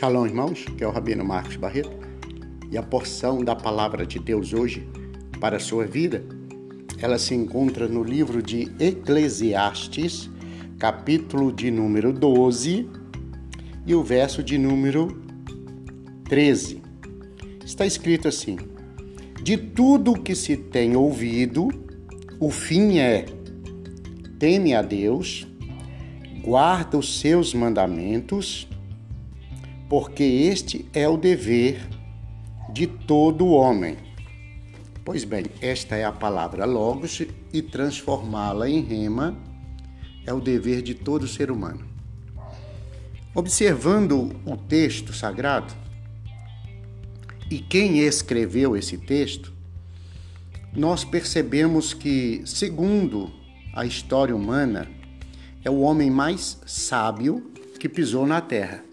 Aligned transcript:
Shalom, 0.00 0.24
irmãos, 0.24 0.64
que 0.78 0.82
é 0.82 0.86
o 0.86 0.90
Rabino 0.90 1.22
Marcos 1.22 1.56
Barreto, 1.56 1.90
e 2.70 2.78
a 2.78 2.82
porção 2.82 3.44
da 3.44 3.54
palavra 3.54 4.06
de 4.06 4.18
Deus 4.18 4.54
hoje 4.54 4.88
para 5.38 5.58
a 5.58 5.60
sua 5.60 5.84
vida, 5.84 6.24
ela 7.02 7.18
se 7.18 7.34
encontra 7.34 7.86
no 7.86 8.02
livro 8.02 8.42
de 8.42 8.72
Eclesiastes, 8.80 10.30
capítulo 10.78 11.52
de 11.52 11.70
número 11.70 12.14
12 12.14 12.88
e 13.86 13.94
o 13.94 14.02
verso 14.02 14.42
de 14.42 14.56
número 14.56 15.22
13. 16.24 16.80
Está 17.62 17.84
escrito 17.84 18.26
assim: 18.26 18.56
De 19.42 19.58
tudo 19.58 20.14
que 20.22 20.34
se 20.34 20.56
tem 20.56 20.96
ouvido, 20.96 21.68
o 22.40 22.50
fim 22.50 23.00
é: 23.00 23.26
teme 24.38 24.74
a 24.74 24.80
Deus, 24.80 25.46
guarda 26.42 26.96
os 26.96 27.20
seus 27.20 27.52
mandamentos, 27.52 28.66
porque 29.90 30.22
este 30.22 30.88
é 30.94 31.08
o 31.08 31.16
dever 31.16 31.84
de 32.72 32.86
todo 32.86 33.48
homem. 33.48 33.96
Pois 35.04 35.24
bem, 35.24 35.46
esta 35.60 35.96
é 35.96 36.04
a 36.04 36.12
palavra 36.12 36.64
logos 36.64 37.20
e 37.52 37.60
transformá-la 37.60 38.70
em 38.70 38.82
rema 38.82 39.36
é 40.24 40.32
o 40.32 40.40
dever 40.40 40.80
de 40.80 40.94
todo 40.94 41.26
ser 41.26 41.50
humano. 41.50 41.84
Observando 43.34 44.40
o 44.46 44.56
texto 44.56 45.12
sagrado 45.12 45.74
e 47.50 47.58
quem 47.58 47.98
escreveu 47.98 48.76
esse 48.76 48.96
texto, 48.96 49.52
nós 50.72 51.04
percebemos 51.04 51.92
que, 51.92 52.42
segundo 52.46 53.32
a 53.74 53.84
história 53.84 54.36
humana, 54.36 54.88
é 55.64 55.70
o 55.70 55.80
homem 55.80 56.12
mais 56.12 56.60
sábio 56.64 57.50
que 57.80 57.88
pisou 57.88 58.24
na 58.24 58.40
terra 58.40 58.88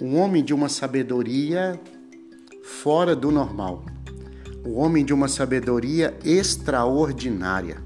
um 0.00 0.16
homem 0.16 0.44
de 0.44 0.54
uma 0.54 0.68
sabedoria 0.68 1.80
fora 2.62 3.16
do 3.16 3.32
normal, 3.32 3.84
um 4.64 4.76
homem 4.78 5.04
de 5.04 5.12
uma 5.12 5.26
sabedoria 5.26 6.16
extraordinária. 6.24 7.82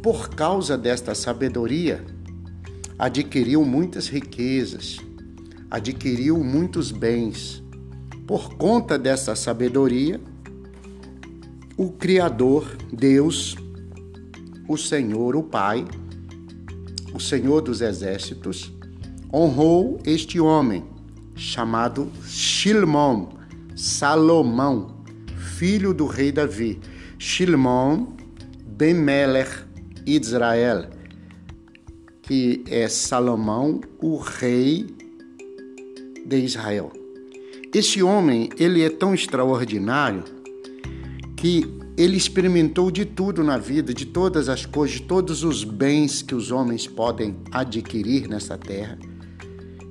Por 0.00 0.28
causa 0.30 0.78
desta 0.78 1.16
sabedoria, 1.16 2.04
adquiriu 2.96 3.64
muitas 3.64 4.06
riquezas, 4.06 4.98
adquiriu 5.68 6.38
muitos 6.44 6.92
bens. 6.92 7.62
Por 8.24 8.54
conta 8.54 8.96
dessa 8.96 9.34
sabedoria, 9.34 10.20
o 11.76 11.90
Criador, 11.90 12.76
Deus, 12.92 13.56
o 14.68 14.76
Senhor, 14.76 15.34
o 15.34 15.42
Pai, 15.42 15.84
o 17.12 17.18
Senhor 17.18 17.62
dos 17.62 17.80
Exércitos, 17.80 18.77
honrou 19.32 20.00
este 20.04 20.40
homem, 20.40 20.84
chamado 21.34 22.10
Shilmon, 22.24 23.28
Salomão, 23.76 25.04
filho 25.56 25.92
do 25.92 26.06
rei 26.06 26.32
Davi. 26.32 26.80
Shilmon 27.18 28.06
ben 28.66 28.94
Melech 28.94 29.50
Israel, 30.06 30.88
que 32.22 32.64
é 32.68 32.88
Salomão, 32.88 33.80
o 34.00 34.16
rei 34.16 34.86
de 36.24 36.38
Israel. 36.38 36.92
Esse 37.74 38.02
homem, 38.02 38.48
ele 38.58 38.82
é 38.82 38.88
tão 38.88 39.14
extraordinário 39.14 40.24
que 41.36 41.66
ele 41.96 42.16
experimentou 42.16 42.90
de 42.90 43.04
tudo 43.04 43.42
na 43.42 43.58
vida, 43.58 43.92
de 43.92 44.06
todas 44.06 44.48
as 44.48 44.64
coisas, 44.64 45.00
de 45.00 45.02
todos 45.02 45.42
os 45.42 45.64
bens 45.64 46.22
que 46.22 46.34
os 46.34 46.50
homens 46.50 46.86
podem 46.86 47.36
adquirir 47.50 48.28
nessa 48.28 48.56
terra. 48.56 48.96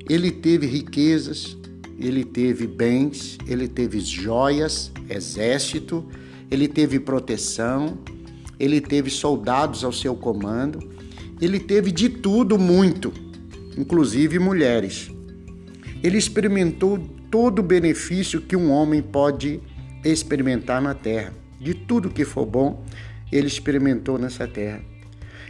Ele 0.10 0.32
teve 0.32 0.66
riquezas, 0.66 1.58
ele 2.00 2.24
teve 2.24 2.68
bens, 2.68 3.38
ele 3.48 3.68
teve 3.68 4.00
joias, 4.00 4.92
exército, 5.10 6.06
ele 6.50 6.68
teve 6.68 7.00
proteção, 7.00 7.98
ele 8.60 8.80
teve 8.80 9.10
soldados 9.10 9.84
ao 9.84 9.92
seu 9.92 10.16
comando, 10.16 10.80
ele 11.42 11.60
teve 11.60 11.92
de 11.92 12.10
tudo 12.10 12.58
muito, 12.58 13.12
inclusive 13.78 14.40
mulheres. 14.40 15.12
Ele 16.04 16.18
experimentou 16.18 16.98
todo 17.30 17.60
o 17.60 17.64
benefício 17.64 18.42
que 18.42 18.56
um 18.56 18.72
homem 18.72 19.02
pode 19.02 19.60
experimentar 20.04 20.82
na 20.82 20.94
terra. 20.94 21.34
De 21.60 21.74
tudo 21.74 22.10
que 22.10 22.24
for 22.24 22.46
bom, 22.46 22.86
ele 23.32 23.48
experimentou 23.48 24.18
nessa 24.18 24.48
terra. 24.48 24.82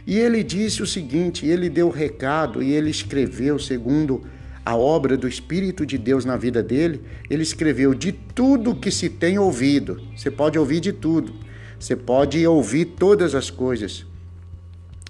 E 0.06 0.16
ele 0.16 0.42
disse 0.42 0.82
o 0.82 0.86
seguinte: 0.86 1.46
ele 1.46 1.68
deu 1.68 1.90
recado 1.90 2.62
e 2.62 2.72
ele 2.72 2.90
escreveu 2.90 3.58
segundo 3.58 4.22
a 4.68 4.76
obra 4.76 5.16
do 5.16 5.26
Espírito 5.26 5.86
de 5.86 5.96
Deus 5.96 6.26
na 6.26 6.36
vida 6.36 6.62
dele, 6.62 7.00
ele 7.30 7.42
escreveu 7.42 7.94
de 7.94 8.12
tudo 8.12 8.74
que 8.74 8.90
se 8.90 9.08
tem 9.08 9.38
ouvido. 9.38 9.98
Você 10.14 10.30
pode 10.30 10.58
ouvir 10.58 10.78
de 10.78 10.92
tudo, 10.92 11.32
você 11.80 11.96
pode 11.96 12.46
ouvir 12.46 12.84
todas 12.84 13.34
as 13.34 13.48
coisas, 13.48 14.04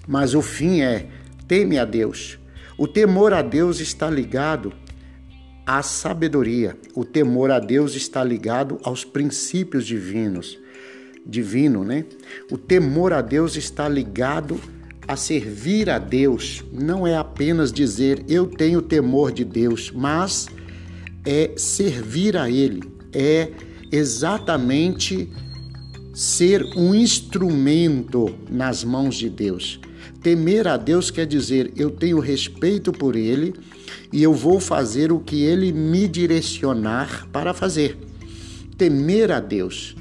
mas 0.07 0.33
o 0.33 0.41
fim 0.41 0.79
é: 0.79 1.09
teme 1.45 1.77
a 1.77 1.83
Deus. 1.83 2.39
O 2.77 2.87
temor 2.87 3.33
a 3.33 3.41
Deus 3.41 3.81
está 3.81 4.09
ligado 4.09 4.71
à 5.65 5.83
sabedoria. 5.83 6.77
O 6.95 7.03
temor 7.03 7.51
a 7.51 7.59
Deus 7.59 7.95
está 7.95 8.23
ligado 8.23 8.79
aos 8.81 9.03
princípios 9.03 9.85
divinos. 9.85 10.57
Divino, 11.25 11.83
né? 11.83 12.05
O 12.49 12.57
temor 12.57 13.11
a 13.11 13.21
Deus 13.21 13.57
está 13.57 13.89
ligado 13.89 14.57
a 15.09 15.15
servir 15.15 15.89
a 15.89 15.97
Deus 15.97 16.63
não 16.71 17.07
é 17.07 17.17
apenas 17.17 17.73
dizer 17.73 18.23
eu 18.27 18.45
tenho 18.45 18.79
temor 18.79 19.31
de 19.31 19.43
Deus, 19.43 19.91
mas 19.91 20.47
é 21.25 21.53
servir 21.57 22.37
a 22.37 22.47
Ele, 22.47 22.83
é 23.11 23.49
exatamente 23.91 25.27
ser 26.13 26.63
um 26.77 26.93
instrumento 26.93 28.35
nas 28.51 28.83
mãos 28.83 29.15
de 29.15 29.31
Deus. 29.31 29.79
Temer 30.21 30.67
a 30.67 30.77
Deus 30.77 31.09
quer 31.09 31.25
dizer 31.25 31.73
eu 31.75 31.89
tenho 31.89 32.19
respeito 32.19 32.91
por 32.91 33.15
Ele 33.15 33.55
e 34.13 34.21
eu 34.21 34.31
vou 34.35 34.59
fazer 34.59 35.11
o 35.11 35.19
que 35.19 35.41
Ele 35.41 35.71
me 35.71 36.07
direcionar 36.07 37.27
para 37.31 37.51
fazer. 37.51 37.97
Temer 38.77 39.31
a 39.31 39.39
Deus. 39.39 39.95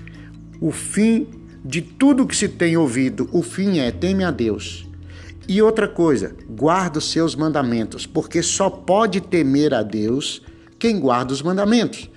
O 0.60 0.70
fim 0.70 1.26
de 1.64 1.80
tudo 1.80 2.26
que 2.26 2.36
se 2.36 2.46
tem 2.46 2.76
ouvido, 2.76 3.26
o 3.32 3.42
fim 3.42 3.78
é 3.78 3.90
teme 3.90 4.22
a 4.22 4.30
Deus. 4.30 4.87
E 5.48 5.62
outra 5.62 5.88
coisa, 5.88 6.36
guarda 6.46 6.98
os 6.98 7.10
seus 7.10 7.34
mandamentos, 7.34 8.04
porque 8.04 8.42
só 8.42 8.68
pode 8.68 9.18
temer 9.18 9.72
a 9.72 9.82
Deus 9.82 10.42
quem 10.78 11.00
guarda 11.00 11.32
os 11.32 11.40
mandamentos. 11.40 12.10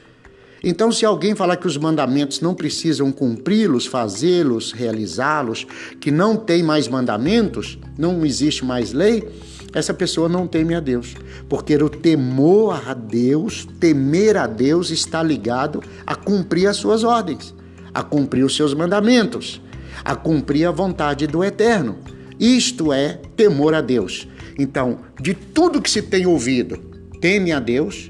Então, 0.61 0.91
se 0.91 1.05
alguém 1.05 1.33
falar 1.33 1.55
que 1.55 1.65
os 1.65 1.77
mandamentos 1.77 2.41
não 2.41 2.53
precisam 2.53 3.09
cumpri-los, 3.09 3.85
fazê-los, 3.85 4.73
realizá-los, 4.73 5.65
que 6.01 6.11
não 6.11 6.35
tem 6.35 6.61
mais 6.61 6.89
mandamentos, 6.89 7.79
não 7.97 8.25
existe 8.25 8.65
mais 8.65 8.91
lei, 8.91 9.27
essa 9.73 9.93
pessoa 9.93 10.27
não 10.27 10.45
teme 10.45 10.75
a 10.75 10.81
Deus. 10.81 11.15
Porque 11.47 11.73
o 11.77 11.89
temor 11.89 12.83
a 12.85 12.93
Deus, 12.93 13.65
temer 13.79 14.35
a 14.35 14.45
Deus, 14.45 14.89
está 14.89 15.23
ligado 15.23 15.81
a 16.05 16.15
cumprir 16.15 16.67
as 16.67 16.75
suas 16.75 17.05
ordens, 17.05 17.55
a 17.93 18.03
cumprir 18.03 18.43
os 18.43 18.57
seus 18.57 18.73
mandamentos, 18.73 19.61
a 20.03 20.15
cumprir 20.15 20.65
a 20.65 20.71
vontade 20.71 21.25
do 21.27 21.45
Eterno. 21.45 21.97
Isto 22.41 22.91
é 22.91 23.19
temor 23.35 23.75
a 23.75 23.81
Deus. 23.81 24.27
Então, 24.57 25.01
de 25.21 25.35
tudo 25.35 25.79
que 25.79 25.91
se 25.91 26.01
tem 26.01 26.25
ouvido, 26.25 26.75
teme 27.21 27.51
a 27.51 27.59
Deus, 27.59 28.09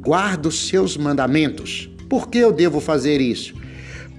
guarda 0.00 0.48
os 0.48 0.66
seus 0.66 0.96
mandamentos. 0.96 1.90
Por 2.08 2.30
que 2.30 2.38
eu 2.38 2.50
devo 2.50 2.80
fazer 2.80 3.20
isso? 3.20 3.54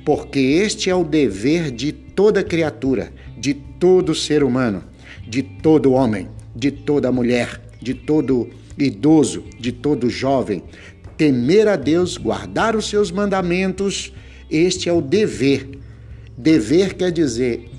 Porque 0.06 0.40
este 0.40 0.92
é 0.92 0.96
o 0.96 1.04
dever 1.04 1.72
de 1.72 1.92
toda 1.92 2.44
criatura, 2.44 3.12
de 3.36 3.56
todo 3.56 4.14
ser 4.14 4.44
humano, 4.44 4.84
de 5.28 5.42
todo 5.42 5.94
homem, 5.94 6.28
de 6.56 6.70
toda 6.70 7.12
mulher, 7.12 7.60
de 7.82 7.96
todo 7.96 8.48
idoso, 8.78 9.44
de 9.60 9.72
todo 9.72 10.08
jovem. 10.08 10.62
Temer 11.18 11.68
a 11.68 11.76
Deus, 11.76 12.16
guardar 12.16 12.76
os 12.76 12.88
seus 12.88 13.10
mandamentos, 13.10 14.14
este 14.52 14.88
é 14.88 14.94
o 14.94 15.02
dever. 15.02 15.68
Dever 16.38 16.94
quer 16.94 17.12
dizer 17.12 17.72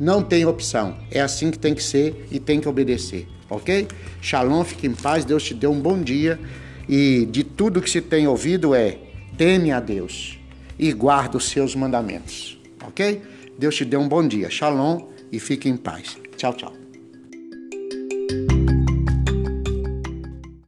não 0.00 0.22
tem 0.22 0.46
opção. 0.46 0.96
É 1.10 1.20
assim 1.20 1.50
que 1.50 1.58
tem 1.58 1.74
que 1.74 1.82
ser 1.82 2.26
e 2.32 2.40
tem 2.40 2.58
que 2.58 2.68
obedecer, 2.68 3.28
ok? 3.50 3.86
Shalom, 4.22 4.64
fique 4.64 4.86
em 4.86 4.94
paz, 4.94 5.26
Deus 5.26 5.44
te 5.44 5.52
dê 5.52 5.66
um 5.66 5.78
bom 5.78 6.00
dia. 6.00 6.40
E 6.88 7.28
de 7.30 7.44
tudo 7.44 7.82
que 7.82 7.90
se 7.90 8.00
tem 8.00 8.26
ouvido 8.26 8.74
é 8.74 8.98
teme 9.36 9.70
a 9.70 9.78
Deus 9.78 10.38
e 10.78 10.92
guarda 10.92 11.36
os 11.36 11.44
seus 11.44 11.76
mandamentos, 11.76 12.58
ok? 12.84 13.22
Deus 13.58 13.76
te 13.76 13.84
dê 13.84 13.96
um 13.96 14.08
bom 14.08 14.26
dia. 14.26 14.48
Shalom 14.48 15.08
e 15.30 15.38
fique 15.38 15.68
em 15.68 15.76
paz. 15.76 16.16
Tchau, 16.36 16.54
tchau. 16.54 16.79